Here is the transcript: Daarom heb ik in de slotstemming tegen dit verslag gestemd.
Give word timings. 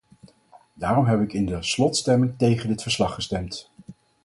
Daarom 0.73 1.05
heb 1.05 1.21
ik 1.21 1.33
in 1.33 1.45
de 1.45 1.63
slotstemming 1.63 2.37
tegen 2.37 2.67
dit 2.67 2.81
verslag 2.81 3.13
gestemd. 3.13 3.71